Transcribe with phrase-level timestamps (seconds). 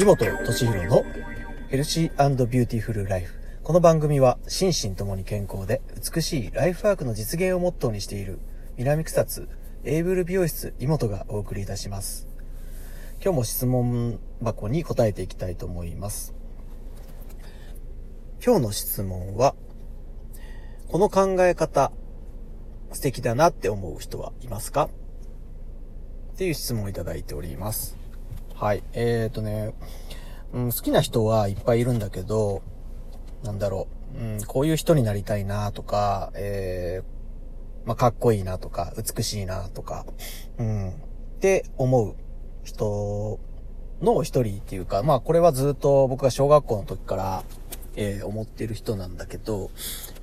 [0.00, 1.04] 井本敏弘の
[1.70, 3.34] Healthy Beautiful Life。
[3.64, 5.82] この番組は心身ともに健康で
[6.14, 8.38] 美しいライフワークの実現をモットーにしている
[8.76, 9.48] 南草津
[9.82, 12.28] エイブル美容室井本がお送りいたします。
[13.20, 16.32] 今日も質問箱に答えていきたいと思います。
[18.40, 19.56] 今日の質問は、
[20.86, 21.90] この考え方
[22.92, 24.90] 素敵だなって思う人はいますか？
[26.34, 27.98] っていう質問をいただいております。
[28.60, 28.82] はい。
[28.92, 29.72] えーとね、
[30.52, 32.62] うん、好きな人はいっぱいいるんだけど、
[33.44, 40.06] なんだろう、うん、こういう人になりたいなとか、えー、まあ、かっこいいなとか、美しいなとか、
[40.58, 40.92] うん、っ
[41.38, 42.16] て思う
[42.64, 43.38] 人
[44.02, 47.44] の一人っていうか、まあ、これはずっと僕が小学校の時から、
[47.94, 49.70] えー、思ってる人なんだけど、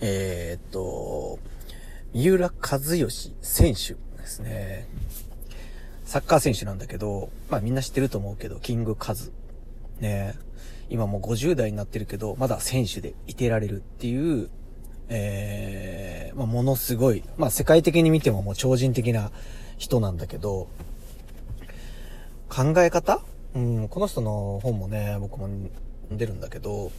[0.01, 1.39] えー、っと、
[2.13, 4.89] 三浦和義選手ですね。
[6.05, 9.33] サッカー選手なんだけど、まあみんな知ってると思うけど、キングカズ。
[9.99, 10.35] ね。
[10.89, 14.49] 今もう50代になってるけど、まだ選手でいてられるっていう、
[15.09, 19.31] えー、まあものすごい、まあ世界的に見てももう超人的な
[19.77, 20.67] 人なんだけど、
[22.49, 23.21] 考え方？
[23.55, 25.49] うん、この人の本もね、僕も
[26.11, 26.91] 出るんだけど、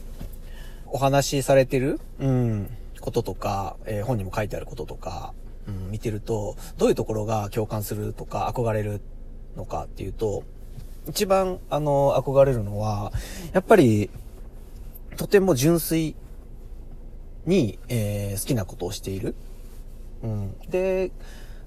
[0.87, 5.33] お話しされてる、うん、こととか、えー、本にも書いてあることとか、
[5.67, 9.01] うん、見てると、どういうところが共感するとか憧れる
[9.55, 10.43] のかっていうと、
[11.07, 13.11] 一番、あの、憧れるのは、
[13.53, 14.09] やっぱり、
[15.15, 16.15] とても純粋
[17.45, 19.35] に、えー、好きなことをしている。
[20.21, 20.59] うん。
[20.69, 21.11] で、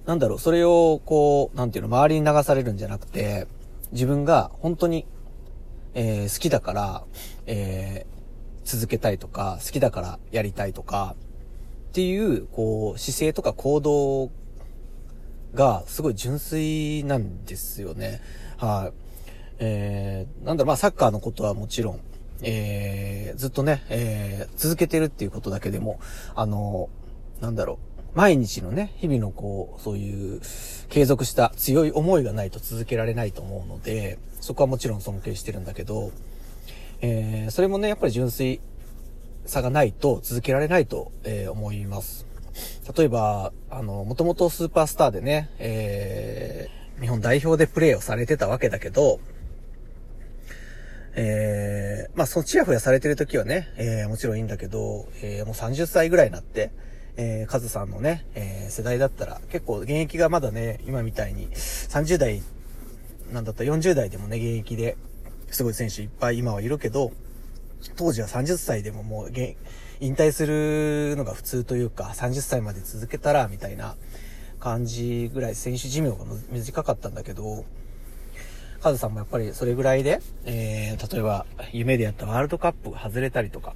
[0.06, 3.46] なんだろう、それを、こう、なんていうの、周りに流されるんじゃなくて、
[3.92, 5.06] 自分が本当に、
[5.94, 7.04] えー、好きだから、
[7.46, 11.16] えー、続けたいとか、好きだからやりたいとか、
[11.90, 14.30] っていう、こう、姿勢とか行動
[15.54, 18.20] がすごい純粋なんですよね。
[18.58, 18.92] はい、
[19.58, 22.00] えー、なんだろ、まあサッカーのことはもちろん、
[22.42, 25.98] えー、ずっとね、えー、続けてるっていうことだけでも、
[26.36, 26.90] あの、
[27.40, 27.80] なんだろ
[28.14, 30.40] う、毎日のね、日々のこう、そういう
[30.90, 36.12] 継続した強い思いがないと続けられないと思うので、そこはもちろん尊敬してるんだけど、
[37.00, 38.60] えー、それもね、やっぱり純粋
[39.50, 42.26] さがないと続けられないと、えー、思います。
[42.96, 49.20] 例えば、あの、もともとスーパースターでね、えー、日本代表でプレーをされてたわけだけど、
[51.14, 56.70] えー、まあ、そのチヤホヤされてる時はね、えー、もちろんいいんだけど、えー、もう30歳ぐらいになって、
[57.16, 62.42] えー、カズさんのね、えー、世代だったら、結構現役がまだね、今みたいに30代
[63.32, 64.96] なんだったら40代でもね、現役で、
[65.50, 67.10] すごい選手いっぱい今はいるけど、
[67.96, 69.32] 当時は30歳でももう、
[70.00, 73.96] 引退するのが普通というか、30歳まで続けたら、みたいな
[74.58, 77.64] 感じぐらい選手寿命が短かったんだけど、
[78.80, 83.74] カズさんもやっぱりそれぐらいで、えー、例えば夢でやったワールドカップ外れたりとか、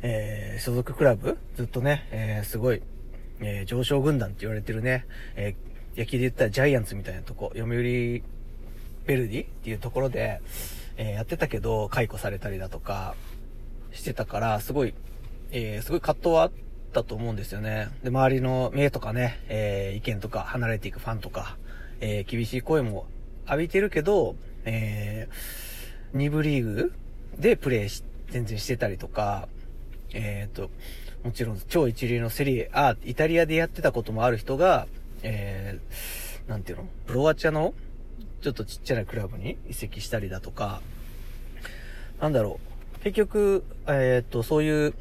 [0.00, 2.82] えー、所属クラブ、ずっとね、えー、すごい、
[3.40, 5.04] えー、上昇軍団って言われてるね、
[5.36, 7.82] えー、野球で言ったらジャイアンツみたいなとこ、読売
[9.06, 10.40] ベルディっていうところで、
[10.96, 13.14] えー、やってたけど、解雇されたりだとか、
[13.92, 14.94] してたから、すごい、
[15.50, 16.52] えー、すごい葛藤はあっ
[16.92, 17.88] たと思うんですよね。
[18.02, 21.56] で、周りの目とかね、えー、意見とか、離れていくファンとか、
[22.00, 23.06] えー、厳しい声も
[23.46, 26.92] 浴びてるけど、えー、2部リーグ
[27.38, 29.48] でプレーし、全然してたりとか、
[30.14, 30.70] えっ、ー、と、
[31.24, 34.86] もちろん超一流のセリエ、あ、イタリアでやってたこともある人が、
[35.22, 36.88] えー、なんていうの？
[37.06, 37.74] プロアチャの
[38.40, 40.80] ちょっとちっちゃなクラブに移籍したりだとか、
[42.20, 42.60] なんだろ
[42.98, 42.98] う。
[43.00, 44.94] 結局、えっ、と、そういう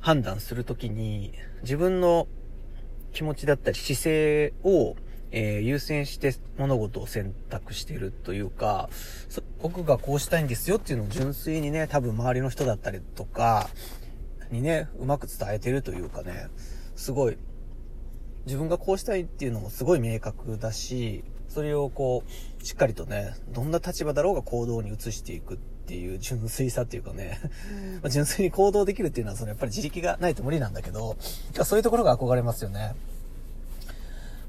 [0.00, 2.28] 判断するときに、自分の
[3.12, 4.94] 気持ちだったり姿勢を、
[5.32, 8.88] えー、優先して物事を選択しているというか、
[9.60, 13.68] 僕がこうしたいんですよっていうのを純粋にね、多分周りの人だったりとか、
[14.50, 16.48] にね、うまく伝えてるというかね、
[16.94, 17.38] すごい、
[18.44, 27.38] 自分がこうしたいっていうのもすごい明確だし、それをこう、しっかりとね、どんな立場だろうが行動に移していくっていう純粋さっていうかね、
[28.02, 31.16] ま純粋に行動できるっていうのはそのやっぱり自力がないと無理なんだけど、
[31.64, 32.94] そういうところが憧れますよね。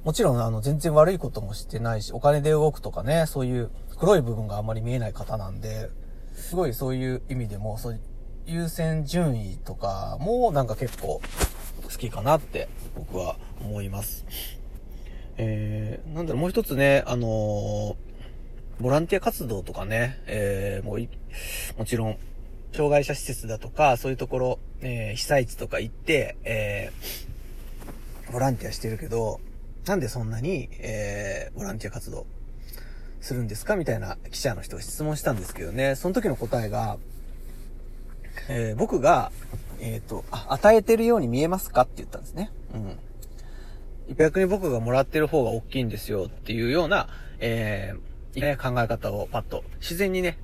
[0.03, 5.89] もちろんあの全然悪いこともしてないし、お金で動くとかね、そういう黒い部分があんまり見えない方なんで、
[6.33, 7.99] すごいそういう意味でも、そう
[8.45, 11.21] 優先順位とかもなんか結構
[11.83, 14.25] 好きかなって僕は思います。
[15.37, 17.95] えー、なんだろう、もう一つね、あのー、
[18.79, 22.17] ボランティア活動とかね、えー、もうもちろん、
[22.73, 29.39] 障害者施設だとか、そういうところ、えー、被災地とか行って、えー、ボランティアしてるけど、
[29.85, 32.25] なんでそんなに、えー、ボランティア活動
[33.21, 33.77] するんですか？
[33.77, 36.97] みたいな記者の人が質問したんですけどね、その時の答えが、
[38.49, 39.31] えー、僕が、
[39.79, 41.81] えっ、ー、と、与えてるように見えますか？
[41.81, 42.51] って言ったんですね。
[42.73, 42.99] うん。
[44.15, 47.09] 逆に僕がもらってる方が大きいんですよっていうような、
[47.39, 50.37] えー、考え方をパッと自然にね、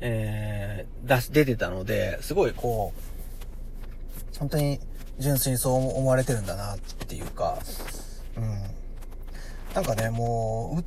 [0.00, 2.92] えー、出し、出てたので、すごいこ
[4.34, 4.80] う、本当に
[5.18, 7.58] 純粋にそう思われてるんだなっていうか、
[8.36, 8.62] うん。
[9.74, 10.82] なんかね、も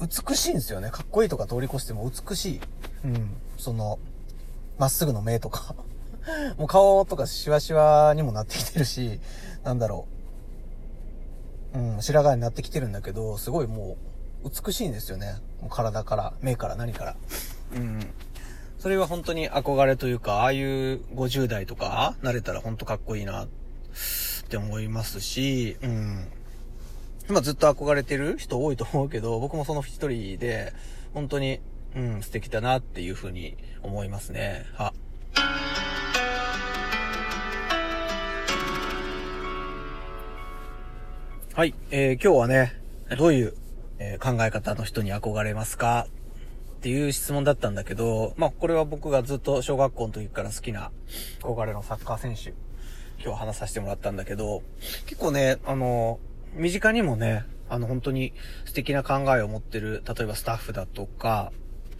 [0.00, 0.90] う、美しいんですよね。
[0.90, 2.60] かっこいいとか通り越しても美しい。
[3.04, 3.30] うん。
[3.58, 3.98] その、
[4.78, 5.74] まっすぐの目とか
[6.56, 9.20] もう顔とかシワシワにもなってきてるし、
[9.64, 10.19] なんだろう。
[11.74, 13.96] うん、白髪になってきてるんだけど、すごいも
[14.44, 15.34] う、美しいんですよね。
[15.60, 17.16] もう体から、目から何から。
[17.74, 18.00] うん。
[18.78, 23.48] それは本当に憧れというか、ああいう50代とか、なれたら本当かっこいいな、っ
[24.48, 26.26] て思いますし、うん。
[27.28, 30.72] 今ずっと憧れてる人多いと思うけど、僕もその一人で、
[31.14, 31.60] 本当に、
[31.94, 34.64] うん、素敵だなっていうふうに思いますね。
[34.74, 34.92] は。
[41.52, 42.80] はい、えー、今日はね、
[43.18, 43.54] どういう、
[43.98, 46.06] えー、考え方の人に憧れますか？
[46.76, 50.92] っていう質問だったんだけど、まあ、これは僕がずっと小学校の時から好きな
[51.40, 52.54] 憧れのサッカー選手、
[53.20, 54.62] 今日話させてもらったんだけど、
[55.06, 56.20] 結構ね、あの、
[56.54, 58.32] 身近にもね、あの、本当に
[58.64, 61.50] 素敵な考えを持ってる、例えばスタッフだとか、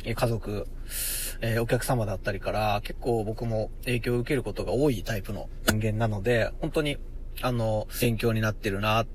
[0.04, 0.68] え家族、
[1.40, 6.98] えー、お客様だったりから、結構僕も影響を受けることが多いタイプの人間なので、本当に、
[7.42, 9.06] あの、勉強になってるなっ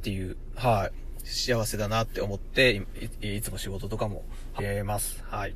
[0.00, 0.90] っていう、は
[1.22, 2.86] い、幸せだなって思って、
[3.20, 4.24] いいつも仕事とかも、
[4.60, 5.22] えます。
[5.28, 5.54] はい。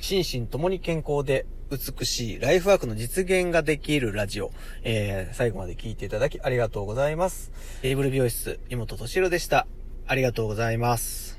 [0.00, 4.50] 心身ともに健康で美しいライフワークの実現ができるラジオ、
[4.82, 7.52] えー、最後まで聞いていただきありがとうございます。
[7.82, 9.66] エイブル美容室、妹敏郎でした。
[10.06, 11.29] ありがとうございます。